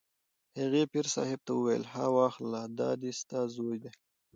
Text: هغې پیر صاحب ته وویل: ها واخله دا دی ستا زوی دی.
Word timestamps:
هغې 0.59 0.83
پیر 0.91 1.05
صاحب 1.15 1.39
ته 1.47 1.51
وویل: 1.55 1.83
ها 1.93 2.05
واخله 2.17 2.61
دا 2.79 2.89
دی 3.01 3.11
ستا 3.19 3.39
زوی 3.55 3.77
دی. 3.83 3.91